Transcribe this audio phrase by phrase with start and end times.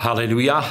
[0.00, 0.64] Haleluja.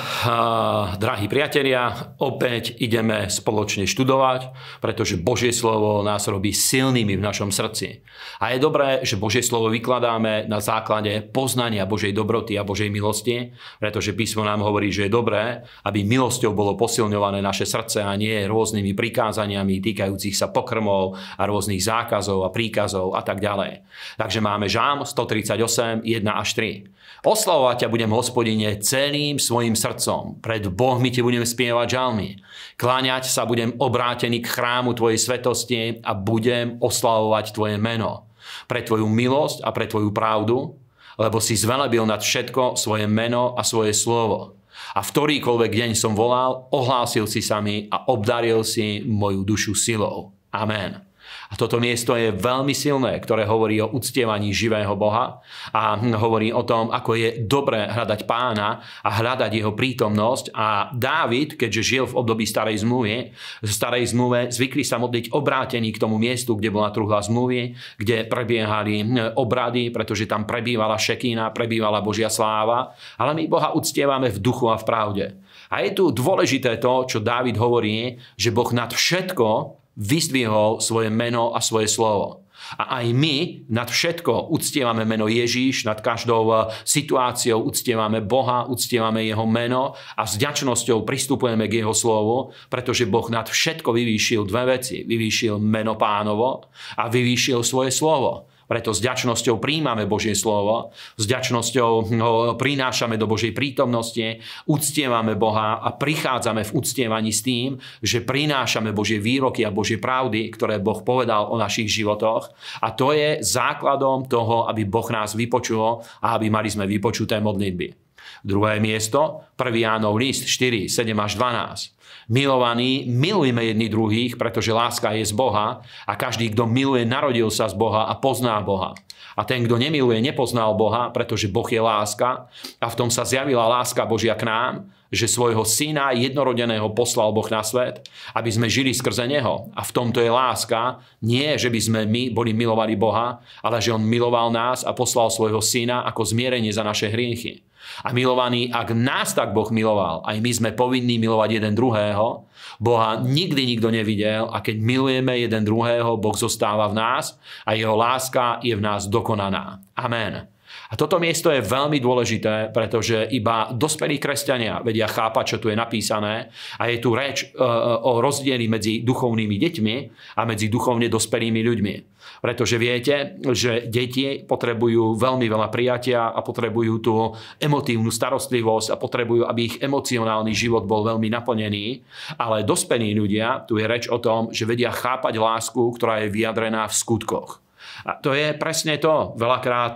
[0.97, 4.49] Drahí priatelia, opäť ideme spoločne študovať,
[4.81, 8.01] pretože Božie slovo nás robí silnými v našom srdci.
[8.41, 13.53] A je dobré, že Božie slovo vykladáme na základe poznania Božej dobroty a Božej milosti,
[13.77, 18.49] pretože písmo nám hovorí, že je dobré, aby milosťou bolo posilňované naše srdce a nie
[18.49, 23.85] rôznymi prikázaniami týkajúcich sa pokrmov a rôznych zákazov a príkazov a tak ďalej.
[24.17, 26.97] Takže máme Žám 138, 1 až 3.
[27.19, 28.79] Oslavovať ťa budem, hospodine,
[29.19, 30.39] celým svojim srdcom.
[30.39, 32.39] Pred Bohmi ti budem spievať žalmy.
[32.79, 38.31] Kláňať sa budem obrátený k chrámu tvojej svetosti a budem oslavovať tvoje meno.
[38.71, 40.79] Pre tvoju milosť a pre tvoju pravdu,
[41.19, 44.55] lebo si zvelebil nad všetko svoje meno a svoje slovo.
[44.95, 49.75] A v ktorýkoľvek deň som volal, ohlásil si sa mi a obdaril si moju dušu
[49.75, 50.31] silou.
[50.55, 51.08] Amen.
[51.49, 55.41] A toto miesto je veľmi silné, ktoré hovorí o uctievaní živého Boha
[55.73, 60.53] a hovorí o tom, ako je dobré hľadať pána a hľadať jeho prítomnosť.
[60.53, 63.33] A Dávid, keďže žil v období starej zmluvy,
[63.65, 68.29] v starej zmluve zvykli sa modliť obrátený k tomu miestu, kde bola truhla zmluvy, kde
[68.29, 69.01] prebiehali
[69.33, 72.93] obrady, pretože tam prebývala šekína, prebývala Božia sláva.
[73.17, 75.25] Ale my Boha uctievame v duchu a v pravde.
[75.69, 81.51] A je tu dôležité to, čo Dávid hovorí, že Boh nad všetko vyzdvihol svoje meno
[81.51, 82.49] a svoje slovo.
[82.77, 89.25] A aj my nad všetko uctievame meno Ježíš, nad každou eh, situáciou uctievame Boha, uctievame
[89.25, 94.77] Jeho meno a s ďačnosťou pristupujeme k Jeho slovu, pretože Boh nad všetko vyvýšil dve
[94.77, 95.07] veci.
[95.07, 96.69] Vyvýšil meno pánovo
[96.99, 98.48] a vyvýšil svoje slovo.
[98.69, 105.81] Preto s ďačnosťou príjmame Božie slovo, s ďačnosťou ho prinášame do Božej prítomnosti, uctievame Boha
[105.81, 111.01] a prichádzame v uctievaní s tým, že prinášame Božie výroky a Božie pravdy, ktoré Boh
[111.01, 112.53] povedal o našich životoch.
[112.85, 118.08] A to je základom toho, aby Boh nás vypočul a aby mali sme vypočuté modlitby.
[118.43, 119.75] Druhé miesto, 1.
[119.75, 121.99] Jánov list 4, 7 až 12.
[122.29, 127.65] Milovaní, milujme jedni druhých, pretože láska je z Boha a každý, kto miluje, narodil sa
[127.65, 128.93] z Boha a pozná Boha.
[129.33, 132.45] A ten, kto nemiluje, nepoznal Boha, pretože Boh je láska
[132.77, 134.73] a v tom sa zjavila láska Božia k nám,
[135.09, 138.05] že svojho syna jednorodeného poslal Boh na svet,
[138.37, 139.73] aby sme žili skrze Neho.
[139.73, 143.89] A v tomto je láska, nie, že by sme my boli milovali Boha, ale že
[143.89, 147.65] On miloval nás a poslal svojho syna ako zmierenie za naše hriechy.
[148.03, 152.45] A milovaný, ak nás tak Boh miloval, aj my sme povinní milovať jeden druhého,
[152.79, 157.35] Boha nikdy nikto nevidel a keď milujeme jeden druhého, Boh zostáva v nás
[157.67, 159.83] a jeho láska je v nás dokonaná.
[159.99, 160.58] Amen.
[160.89, 165.77] A toto miesto je veľmi dôležité, pretože iba dospelí kresťania vedia chápať, čo tu je
[165.77, 167.61] napísané a je tu reč e,
[168.01, 169.95] o rozdieli medzi duchovnými deťmi
[170.37, 171.95] a medzi duchovne dospelými ľuďmi.
[172.39, 177.13] Pretože viete, že deti potrebujú veľmi veľa prijatia a potrebujú tú
[177.59, 181.99] emotívnu starostlivosť a potrebujú, aby ich emocionálny život bol veľmi naplnený.
[182.39, 186.87] Ale dospelí ľudia, tu je reč o tom, že vedia chápať lásku, ktorá je vyjadrená
[186.87, 187.59] v skutkoch.
[188.07, 189.37] A to je presne to.
[189.37, 189.95] Veľakrát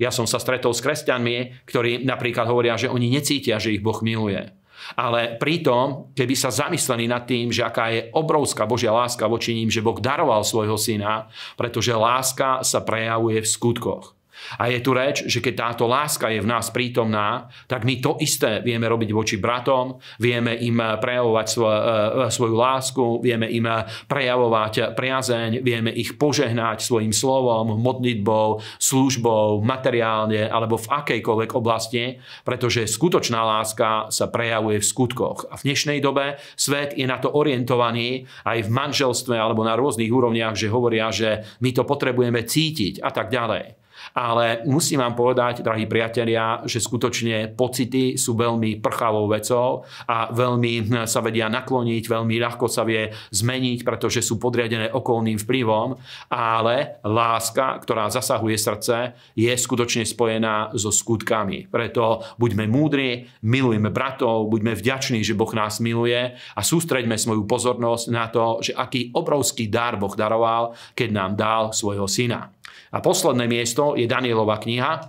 [0.00, 4.00] ja som sa stretol s kresťanmi, ktorí napríklad hovoria, že oni necítia, že ich Boh
[4.02, 4.50] miluje.
[4.96, 9.68] Ale pritom, keby sa zamysleli nad tým, že aká je obrovská Božia láska voči ním,
[9.68, 14.17] že Boh daroval svojho syna, pretože láska sa prejavuje v skutkoch.
[14.58, 18.16] A je tu reč, že keď táto láska je v nás prítomná, tak my to
[18.22, 23.66] isté vieme robiť voči bratom, vieme im prejavovať svoj, e, svoju lásku, vieme im
[24.08, 32.88] prejavovať priazeň, vieme ich požehnať svojim slovom, modlitbou, službou, materiálne alebo v akejkoľvek oblasti, pretože
[32.88, 35.50] skutočná láska sa prejavuje v skutkoch.
[35.52, 40.10] A v dnešnej dobe svet je na to orientovaný aj v manželstve alebo na rôznych
[40.10, 43.87] úrovniach, že hovoria, že my to potrebujeme cítiť a tak ďalej.
[44.14, 51.04] Ale musím vám povedať, drahí priatelia, že skutočne pocity sú veľmi prchavou vecou a veľmi
[51.06, 55.96] sa vedia nakloniť, veľmi ľahko sa vie zmeniť, pretože sú podriadené okolným vplyvom,
[56.32, 58.96] ale láska, ktorá zasahuje srdce,
[59.36, 61.70] je skutočne spojená so skutkami.
[61.70, 68.04] Preto buďme múdri, milujme bratov, buďme vďační, že Boh nás miluje a sústreďme svoju pozornosť
[68.10, 72.52] na to, že aký obrovský dar Boh daroval, keď nám dal svojho syna.
[72.88, 75.00] A posledné miesto je Danielova kniha,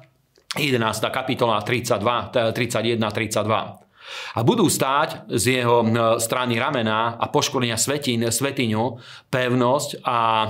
[0.57, 1.11] 11.
[1.11, 3.88] kapitola 32, 31, 32.
[4.35, 5.85] A budú stáť z jeho
[6.17, 10.49] strany ramena a poškolenia svetín, svetiňu, pevnosť a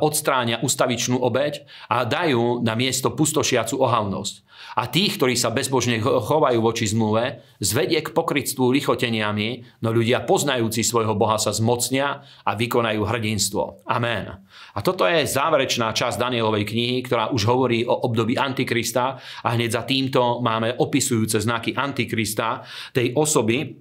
[0.00, 6.58] odstráňa ustavičnú obeď a dajú na miesto pustošiacu ohavnosť a tých, ktorí sa bezbožne chovajú
[6.62, 13.02] voči zmluve, zvedie k pokrytstvu lichoteniami, no ľudia poznajúci svojho Boha sa zmocnia a vykonajú
[13.02, 13.82] hrdinstvo.
[13.90, 14.38] Amen.
[14.74, 19.70] A toto je záverečná časť Danielovej knihy, ktorá už hovorí o období Antikrista a hneď
[19.74, 22.62] za týmto máme opisujúce znaky Antikrista,
[22.98, 23.78] tej osoby,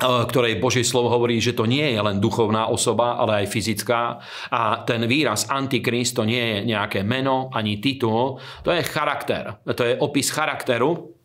[0.00, 4.20] ktorej Božie slovo hovorí, že to nie je len duchovná osoba, ale aj fyzická.
[4.52, 9.56] A ten výraz antikrist to nie je nejaké meno ani titul, to je charakter.
[9.64, 11.15] To je opis charakteru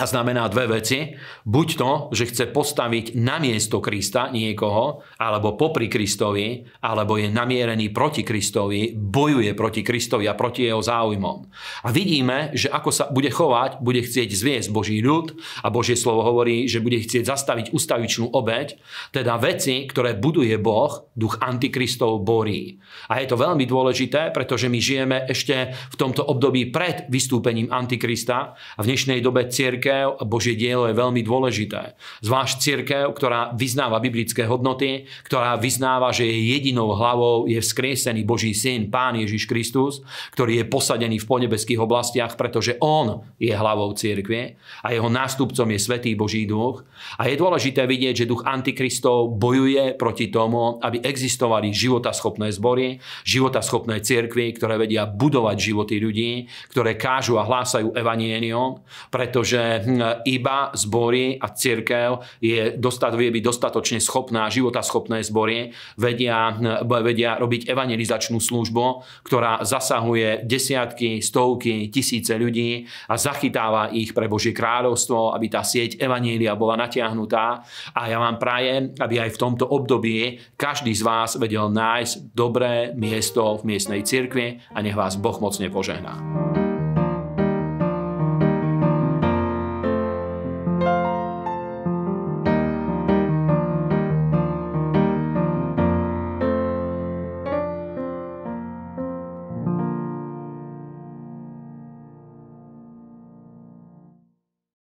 [0.00, 1.12] a znamená dve veci.
[1.44, 7.92] Buď to, že chce postaviť na miesto Krista niekoho, alebo popri Kristovi, alebo je namierený
[7.92, 11.36] proti Kristovi, bojuje proti Kristovi a proti jeho záujmom.
[11.84, 16.24] A vidíme, že ako sa bude chovať, bude chcieť zviesť Boží ľud a Božie slovo
[16.24, 18.80] hovorí, že bude chcieť zastaviť ustavičnú obeď,
[19.12, 22.80] teda veci, ktoré buduje Boh, duch antikristov borí.
[23.12, 28.56] A je to veľmi dôležité, pretože my žijeme ešte v tomto období pred vystúpením antikrista
[28.56, 31.98] a v dnešnej dobe církev církev a Božie dielo je veľmi dôležité.
[32.22, 38.54] Zvlášť církev, ktorá vyznáva biblické hodnoty, ktorá vyznáva, že jej jedinou hlavou je vzkriesený Boží
[38.54, 44.54] syn, Pán Ježiš Kristus, ktorý je posadený v ponebeských oblastiach, pretože On je hlavou církvie
[44.86, 46.86] a jeho nástupcom je Svetý Boží duch.
[47.18, 54.04] A je dôležité vidieť, že duch Antikristov bojuje proti tomu, aby existovali životaschopné zbory, životaschopné
[54.04, 56.32] církvy, ktoré vedia budovať životy ľudí,
[56.70, 63.44] ktoré kážu a hlásajú evanienium, pretože Hm, iba zbory a církev je dostat, vie byť
[63.44, 72.34] dostatočne schopná, životaschopné zbory, vedia, hm, vedia robiť evangelizačnú službu, ktorá zasahuje desiatky, stovky, tisíce
[72.34, 77.62] ľudí a zachytáva ich pre Božie kráľovstvo, aby tá sieť evanielia bola natiahnutá.
[77.94, 82.92] A ja vám prajem, aby aj v tomto období každý z vás vedel nájsť dobré
[82.96, 86.69] miesto v miestnej cirkvi a nech vás Boh mocne požehná.